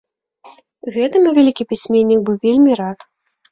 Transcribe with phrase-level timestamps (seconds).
[0.95, 2.99] Гэтаму вялікі пісьменнік быў вельмі рад.